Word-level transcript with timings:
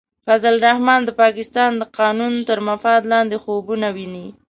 فضل 0.27 0.51
الرحمن 0.57 0.99
د 1.05 1.09
پاکستان 1.21 1.71
د 1.77 1.83
قانون 1.99 2.33
تر 2.47 2.57
مفاد 2.69 3.01
لاندې 3.11 3.37
خوبونه 3.43 3.87
ویني. 3.95 4.27